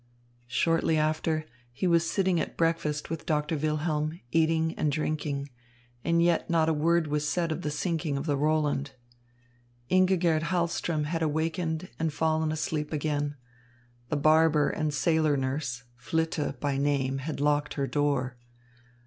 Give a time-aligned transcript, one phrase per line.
[0.47, 5.51] Shortly after, he was sitting at breakfast with Doctor Wilhelm, eating and drinking.
[6.03, 8.93] And yet not a word was said of the sinking of the Roland.
[9.91, 13.35] Ingigerd Hahlström had awakened and fallen asleep again.
[14.09, 18.37] The barber and sailor nurse, Flitte by name, had locked her door.